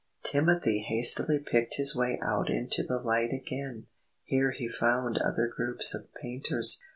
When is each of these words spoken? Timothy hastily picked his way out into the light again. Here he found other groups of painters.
Timothy 0.23 0.79
hastily 0.79 1.37
picked 1.37 1.75
his 1.75 1.95
way 1.95 2.17
out 2.23 2.49
into 2.49 2.81
the 2.81 2.99
light 2.99 3.29
again. 3.31 3.85
Here 4.23 4.49
he 4.49 4.67
found 4.67 5.19
other 5.19 5.45
groups 5.47 5.93
of 5.93 6.11
painters. 6.19 6.81